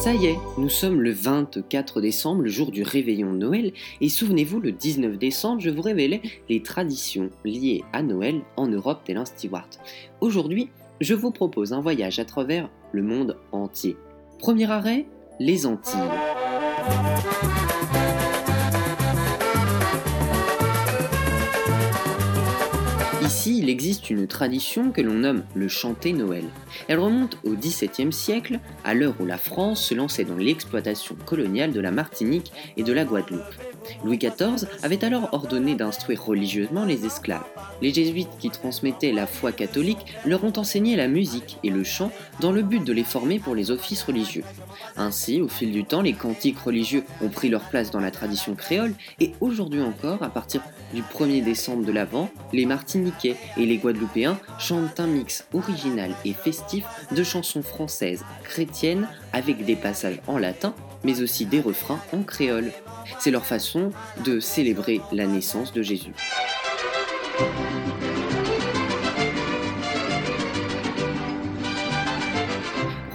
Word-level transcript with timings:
Ça 0.00 0.14
y 0.14 0.26
est, 0.26 0.38
nous 0.58 0.68
sommes 0.68 1.00
le 1.00 1.10
24 1.10 2.00
décembre, 2.00 2.42
le 2.42 2.48
jour 2.48 2.70
du 2.70 2.84
réveillon 2.84 3.32
de 3.32 3.38
Noël, 3.38 3.72
et 4.00 4.08
souvenez-vous, 4.08 4.60
le 4.60 4.70
19 4.70 5.18
décembre, 5.18 5.60
je 5.60 5.70
vous 5.70 5.82
révélais 5.82 6.22
les 6.48 6.62
traditions 6.62 7.30
liées 7.44 7.82
à 7.92 8.02
Noël 8.04 8.42
en 8.56 8.68
Europe 8.68 9.00
tel 9.04 9.16
un 9.16 9.24
steward. 9.24 9.66
Aujourd'hui, 10.20 10.68
je 11.00 11.14
vous 11.14 11.32
propose 11.32 11.72
un 11.72 11.80
voyage 11.80 12.20
à 12.20 12.24
travers 12.24 12.70
le 12.92 13.02
monde 13.02 13.38
entier. 13.50 13.96
Premier 14.38 14.70
arrêt, 14.70 15.06
les 15.40 15.66
Antilles. 15.66 15.98
Ici, 23.28 23.58
il 23.58 23.68
existe 23.68 24.08
une 24.08 24.26
tradition 24.26 24.90
que 24.90 25.02
l'on 25.02 25.12
nomme 25.12 25.44
le 25.54 25.68
chanter 25.68 26.14
Noël. 26.14 26.44
Elle 26.88 26.98
remonte 26.98 27.36
au 27.44 27.50
XVIIe 27.50 28.10
siècle, 28.10 28.58
à 28.84 28.94
l'heure 28.94 29.16
où 29.20 29.26
la 29.26 29.36
France 29.36 29.84
se 29.84 29.92
lançait 29.92 30.24
dans 30.24 30.38
l'exploitation 30.38 31.14
coloniale 31.26 31.72
de 31.72 31.80
la 31.80 31.90
Martinique 31.90 32.50
et 32.78 32.82
de 32.82 32.92
la 32.94 33.04
Guadeloupe. 33.04 33.42
Louis 34.02 34.16
XIV 34.16 34.66
avait 34.82 35.04
alors 35.04 35.28
ordonné 35.32 35.74
d'instruire 35.74 36.24
religieusement 36.24 36.86
les 36.86 37.04
esclaves. 37.04 37.44
Les 37.82 37.92
jésuites 37.92 38.38
qui 38.38 38.48
transmettaient 38.48 39.12
la 39.12 39.26
foi 39.26 39.52
catholique 39.52 40.06
leur 40.24 40.42
ont 40.42 40.54
enseigné 40.56 40.96
la 40.96 41.06
musique 41.06 41.58
et 41.62 41.70
le 41.70 41.84
chant 41.84 42.10
dans 42.40 42.50
le 42.50 42.62
but 42.62 42.82
de 42.82 42.94
les 42.94 43.04
former 43.04 43.38
pour 43.38 43.54
les 43.54 43.70
offices 43.70 44.04
religieux. 44.04 44.44
Ainsi, 44.96 45.42
au 45.42 45.48
fil 45.48 45.70
du 45.70 45.84
temps, 45.84 46.00
les 46.00 46.14
cantiques 46.14 46.60
religieux 46.60 47.04
ont 47.22 47.28
pris 47.28 47.50
leur 47.50 47.68
place 47.68 47.90
dans 47.90 48.00
la 48.00 48.10
tradition 48.10 48.54
créole 48.54 48.94
et 49.20 49.34
aujourd'hui 49.42 49.82
encore, 49.82 50.22
à 50.22 50.30
partir 50.30 50.62
du 50.94 51.02
1er 51.02 51.42
décembre 51.42 51.84
de 51.84 51.92
l'Avent, 51.92 52.30
les 52.52 52.66
Martiniquais 52.66 53.36
et 53.56 53.66
les 53.66 53.78
Guadeloupéens 53.78 54.38
chantent 54.58 55.00
un 55.00 55.06
mix 55.06 55.46
original 55.52 56.14
et 56.24 56.32
festif 56.32 56.84
de 57.10 57.22
chansons 57.22 57.62
françaises 57.62 58.24
chrétiennes 58.44 59.08
avec 59.32 59.64
des 59.64 59.76
passages 59.76 60.20
en 60.26 60.38
latin 60.38 60.74
mais 61.04 61.22
aussi 61.22 61.46
des 61.46 61.60
refrains 61.60 62.00
en 62.12 62.22
créole. 62.22 62.72
C'est 63.18 63.30
leur 63.30 63.46
façon 63.46 63.92
de 64.24 64.40
célébrer 64.40 65.00
la 65.12 65.26
naissance 65.26 65.72
de 65.72 65.82
Jésus. 65.82 66.12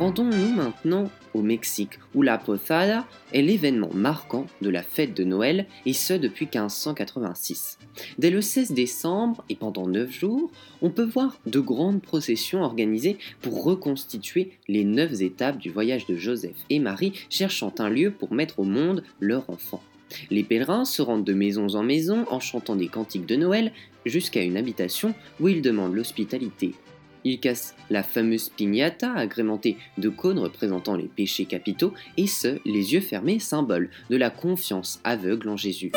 Rendons-nous 0.04 0.54
maintenant 0.54 1.10
au 1.34 1.42
Mexique, 1.42 1.98
où 2.14 2.24
la 2.24 2.38
Posada 2.38 3.08
est 3.32 3.42
l'événement 3.42 3.90
marquant 3.94 4.48
de 4.62 4.70
la 4.70 4.84
fête 4.84 5.16
de 5.16 5.24
Noël, 5.24 5.66
et 5.86 5.94
ce 5.94 6.12
depuis 6.12 6.44
1586. 6.44 7.78
Dès 8.18 8.30
le 8.30 8.42
16 8.42 8.74
décembre, 8.74 9.46
et 9.48 9.56
pendant 9.56 9.88
9 9.88 10.12
jours, 10.12 10.52
on 10.82 10.90
peut 10.90 11.06
voir 11.06 11.40
de 11.46 11.62
grandes 11.62 12.02
processions 12.02 12.64
organisées 12.64 13.18
pour 13.42 13.64
reconstituer 13.64 14.52
les 14.68 14.84
9 14.84 15.22
étapes 15.22 15.58
du 15.58 15.70
voyage 15.70 16.06
de 16.06 16.18
Joseph 16.18 16.58
et 16.70 16.80
Marie 16.80 17.14
cherchant 17.30 17.74
un 17.80 17.88
lieu 17.88 18.12
pour 18.12 18.34
mettre 18.34 18.60
au 18.60 18.66
monde 18.66 19.06
leur 19.22 19.50
enfant. 19.50 19.82
Les 20.30 20.44
pèlerins 20.44 20.84
se 20.84 21.02
rendent 21.02 21.24
de 21.24 21.34
maison 21.34 21.76
en 21.76 21.84
maison 21.84 22.26
en 22.30 22.42
chantant 22.42 22.76
des 22.76 22.90
cantiques 22.90 23.26
de 23.26 23.38
Noël 23.38 23.72
jusqu'à 24.06 24.44
une 24.44 24.58
habitation 24.58 25.16
où 25.40 25.48
ils 25.48 25.62
demandent 25.62 25.96
l'hospitalité 25.96 26.74
il 27.24 27.40
casse 27.40 27.76
la 27.90 28.04
fameuse 28.04 28.50
piñata 28.50 29.14
agrémentée 29.14 29.78
de 29.98 30.10
cônes 30.10 30.40
représentant 30.40 30.96
les 30.96 31.08
péchés 31.08 31.46
capitaux, 31.46 31.94
et 32.18 32.28
ce, 32.28 32.60
les 32.66 32.94
yeux 32.94 33.02
fermés, 33.02 33.40
symbole 33.40 33.90
de 34.10 34.18
la 34.18 34.30
confiance 34.30 35.00
aveugle 35.04 35.50
en 35.50 35.58
Jésus. 35.58 35.92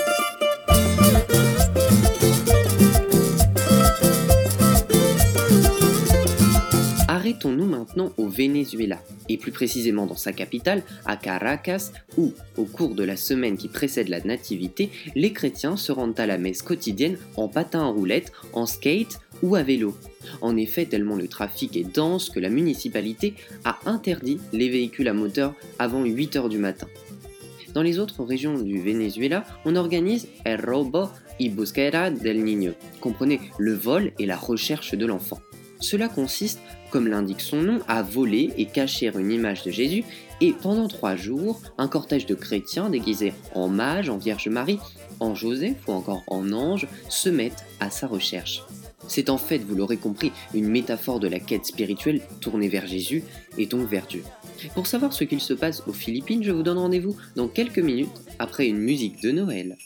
Arrêtons-nous 7.46 7.70
maintenant 7.70 8.12
au 8.16 8.26
Venezuela, 8.26 9.00
et 9.28 9.36
plus 9.36 9.52
précisément 9.52 10.06
dans 10.06 10.16
sa 10.16 10.32
capitale, 10.32 10.82
à 11.04 11.16
Caracas, 11.16 11.92
où, 12.18 12.32
au 12.56 12.64
cours 12.64 12.96
de 12.96 13.04
la 13.04 13.16
semaine 13.16 13.56
qui 13.56 13.68
précède 13.68 14.08
la 14.08 14.20
Nativité, 14.20 14.90
les 15.14 15.32
chrétiens 15.32 15.76
se 15.76 15.92
rendent 15.92 16.18
à 16.18 16.26
la 16.26 16.38
messe 16.38 16.62
quotidienne 16.62 17.18
en 17.36 17.46
patin 17.46 17.82
à 17.82 17.86
roulettes, 17.86 18.32
en 18.52 18.66
skate 18.66 19.20
ou 19.44 19.54
à 19.54 19.62
vélo. 19.62 19.96
En 20.40 20.56
effet, 20.56 20.86
tellement 20.86 21.14
le 21.14 21.28
trafic 21.28 21.76
est 21.76 21.94
dense 21.94 22.30
que 22.30 22.40
la 22.40 22.48
municipalité 22.48 23.34
a 23.64 23.78
interdit 23.86 24.40
les 24.52 24.68
véhicules 24.68 25.06
à 25.06 25.14
moteur 25.14 25.54
avant 25.78 26.04
8 26.04 26.34
heures 26.34 26.48
du 26.48 26.58
matin. 26.58 26.88
Dans 27.74 27.82
les 27.82 28.00
autres 28.00 28.24
régions 28.24 28.58
du 28.58 28.80
Venezuela, 28.80 29.44
on 29.64 29.76
organise 29.76 30.26
El 30.44 30.64
Robo 30.64 31.10
y 31.38 31.50
Busquera 31.50 32.10
del 32.10 32.42
Niño, 32.42 32.72
comprenez 33.00 33.38
le 33.58 33.74
vol 33.74 34.10
et 34.18 34.26
la 34.26 34.36
recherche 34.36 34.94
de 34.96 35.06
l'enfant. 35.06 35.38
Cela 35.80 36.08
consiste, 36.08 36.60
comme 36.90 37.08
l'indique 37.08 37.40
son 37.40 37.62
nom, 37.62 37.80
à 37.88 38.02
voler 38.02 38.52
et 38.56 38.66
cacher 38.66 39.10
une 39.16 39.30
image 39.30 39.62
de 39.62 39.70
Jésus, 39.70 40.04
et 40.40 40.52
pendant 40.52 40.88
trois 40.88 41.16
jours, 41.16 41.60
un 41.78 41.88
cortège 41.88 42.26
de 42.26 42.34
chrétiens 42.34 42.90
déguisés 42.90 43.34
en 43.54 43.68
mages, 43.68 44.08
en 44.08 44.18
Vierge 44.18 44.48
Marie, 44.48 44.78
en 45.20 45.34
Joseph 45.34 45.76
ou 45.86 45.92
encore 45.92 46.22
en 46.26 46.52
ange 46.52 46.86
se 47.08 47.28
mettent 47.28 47.64
à 47.80 47.90
sa 47.90 48.06
recherche. 48.06 48.62
C'est 49.08 49.30
en 49.30 49.38
fait, 49.38 49.58
vous 49.58 49.74
l'aurez 49.74 49.96
compris, 49.96 50.32
une 50.52 50.68
métaphore 50.68 51.20
de 51.20 51.28
la 51.28 51.38
quête 51.38 51.64
spirituelle 51.64 52.22
tournée 52.40 52.68
vers 52.68 52.86
Jésus 52.86 53.22
et 53.56 53.66
donc 53.66 53.88
vers 53.88 54.06
Dieu. 54.06 54.22
Pour 54.74 54.86
savoir 54.86 55.12
ce 55.12 55.24
qu'il 55.24 55.40
se 55.40 55.54
passe 55.54 55.82
aux 55.86 55.92
Philippines, 55.92 56.42
je 56.42 56.50
vous 56.50 56.62
donne 56.62 56.78
rendez-vous 56.78 57.16
dans 57.36 57.48
quelques 57.48 57.78
minutes 57.78 58.10
après 58.38 58.66
une 58.66 58.78
musique 58.78 59.22
de 59.22 59.30
Noël. 59.30 59.76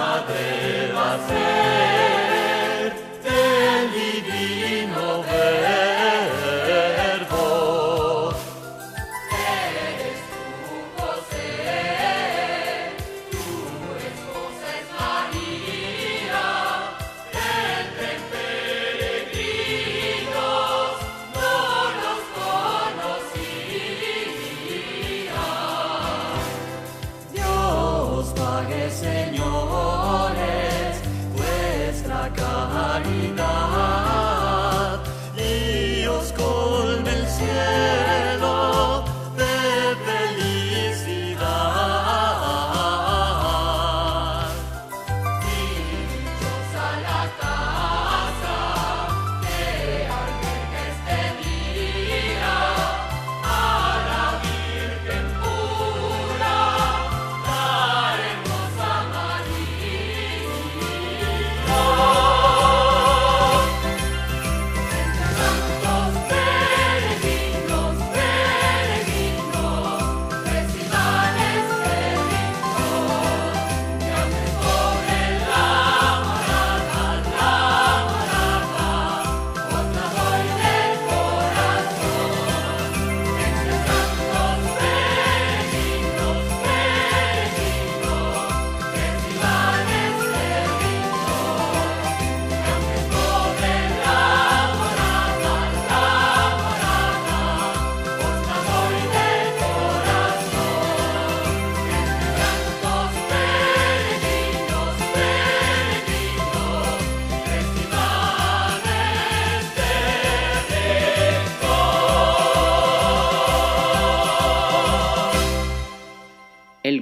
madre 0.00 0.92
va 0.94 1.14
a 1.14 1.18
ser. 1.28 1.89
señores, 29.24 31.02
vuestra 31.36 32.32
caridad. 32.34 33.79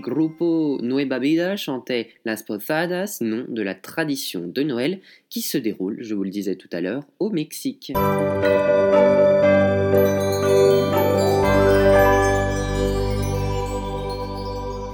Grupo 0.09 0.79
Nueva 0.81 1.19
Vida 1.19 1.57
chantait 1.57 2.09
Las 2.25 2.43
Posadas, 2.43 3.19
nom 3.21 3.45
de 3.47 3.61
la 3.61 3.75
tradition 3.75 4.47
de 4.47 4.63
Noël 4.63 5.01
qui 5.29 5.43
se 5.43 5.59
déroule, 5.59 5.99
je 6.01 6.15
vous 6.15 6.25
le 6.25 6.31
disais 6.31 6.57
tout 6.57 6.69
à 6.73 6.81
l'heure, 6.81 7.05
au 7.19 7.29
Mexique. 7.29 7.93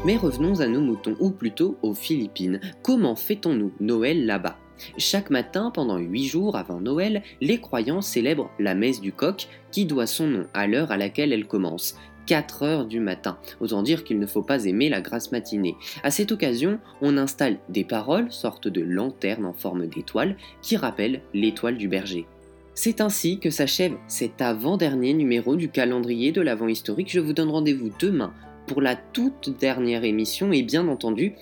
Mais 0.04 0.16
revenons 0.16 0.60
à 0.60 0.66
nos 0.66 0.80
moutons, 0.80 1.16
ou 1.20 1.30
plutôt 1.30 1.78
aux 1.82 1.94
Philippines. 1.94 2.60
Comment 2.82 3.14
fêtons-nous 3.14 3.72
Noël 3.78 4.26
là-bas? 4.26 4.58
Chaque 4.98 5.30
matin, 5.30 5.70
pendant 5.72 5.98
huit 5.98 6.26
jours 6.26 6.56
avant 6.56 6.80
Noël, 6.80 7.22
les 7.40 7.60
croyants 7.60 8.02
célèbrent 8.02 8.50
la 8.58 8.74
messe 8.74 9.00
du 9.00 9.12
coq 9.12 9.46
qui 9.70 9.86
doit 9.86 10.08
son 10.08 10.26
nom 10.26 10.46
à 10.52 10.66
l'heure 10.66 10.90
à 10.90 10.96
laquelle 10.96 11.32
elle 11.32 11.46
commence. 11.46 11.96
4 12.26 12.62
heures 12.62 12.86
du 12.86 13.00
matin. 13.00 13.38
Autant 13.60 13.82
dire 13.82 14.04
qu'il 14.04 14.18
ne 14.18 14.26
faut 14.26 14.42
pas 14.42 14.64
aimer 14.64 14.88
la 14.88 15.00
grasse 15.00 15.32
matinée. 15.32 15.76
À 16.02 16.10
cette 16.10 16.32
occasion, 16.32 16.78
on 17.00 17.16
installe 17.16 17.58
des 17.68 17.84
paroles, 17.84 18.30
sorte 18.32 18.68
de 18.68 18.80
lanternes 18.80 19.46
en 19.46 19.52
forme 19.52 19.86
d'étoile, 19.86 20.36
qui 20.62 20.76
rappellent 20.76 21.20
l'étoile 21.32 21.76
du 21.76 21.88
berger. 21.88 22.26
C'est 22.74 23.00
ainsi 23.00 23.38
que 23.38 23.50
s'achève 23.50 23.94
cet 24.08 24.42
avant-dernier 24.42 25.14
numéro 25.14 25.54
du 25.54 25.68
calendrier 25.68 26.32
de 26.32 26.40
l'Avent 26.40 26.68
historique. 26.68 27.12
Je 27.12 27.20
vous 27.20 27.32
donne 27.32 27.50
rendez-vous 27.50 27.90
demain 28.00 28.32
pour 28.66 28.80
la 28.80 28.96
toute 28.96 29.58
dernière 29.58 30.04
émission 30.04 30.52
et 30.52 30.62
bien 30.62 30.88
entendu, 30.88 31.34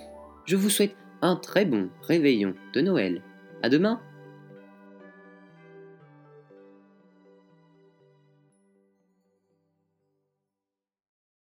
je 0.45 0.57
vous 0.57 0.71
souhaite 0.71 0.97
un 1.21 1.37
très 1.37 1.65
bon 1.65 1.89
réveillon 2.03 2.55
de 2.75 2.81
Noël. 2.81 3.23
À 3.63 3.69
demain! 3.69 4.01